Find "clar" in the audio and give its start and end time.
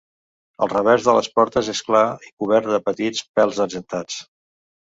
1.91-2.03